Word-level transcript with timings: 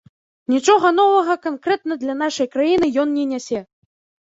Нічога 0.53 0.91
новага 0.99 1.35
канкрэтна 1.43 1.93
для 2.05 2.17
нашай 2.23 2.51
краіны 2.57 2.93
ён 3.05 3.09
не 3.21 3.29
нясе. 3.37 3.59